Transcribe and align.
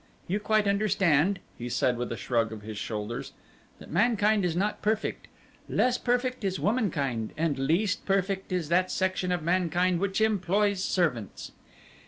You 0.27 0.39
quite 0.39 0.67
understand," 0.67 1.37
he 1.59 1.69
said 1.69 1.95
with 1.95 2.11
a 2.11 2.17
shrug 2.17 2.51
of 2.51 2.63
his 2.63 2.79
shoulders, 2.79 3.33
"that 3.77 3.91
mankind 3.91 4.43
is 4.43 4.55
not 4.55 4.81
perfect, 4.81 5.27
less 5.69 5.99
perfect 5.99 6.43
is 6.43 6.59
womankind, 6.59 7.33
and 7.37 7.59
least 7.59 8.03
perfect 8.03 8.51
is 8.51 8.69
that 8.69 8.89
section 8.89 9.31
of 9.31 9.43
mankind 9.43 9.99
which 9.99 10.19
employs 10.19 10.83
servants. 10.83 11.51